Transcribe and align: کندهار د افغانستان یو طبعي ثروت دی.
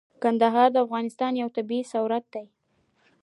کندهار 0.23 0.69
د 0.73 0.77
افغانستان 0.85 1.31
یو 1.41 1.49
طبعي 1.55 1.81
ثروت 1.91 2.25
دی. 2.33 2.45